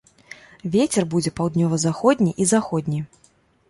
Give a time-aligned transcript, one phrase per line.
[0.77, 3.09] Вецер будзе паўднёва-заходні і заходні.